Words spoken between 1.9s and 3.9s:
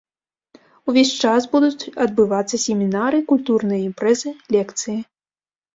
адбывацца семінары, культурныя